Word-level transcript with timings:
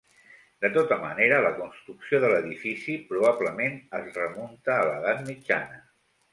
De 0.65 0.69
tota 0.77 0.95
manera, 1.03 1.41
la 1.47 1.51
construcció 1.57 2.23
de 2.25 2.33
l'edifici 2.33 2.97
probablement 3.13 3.79
es 4.01 4.11
remunta 4.21 4.81
a 4.81 4.91
l'Edat 4.91 5.25
Mitjana. 5.33 5.83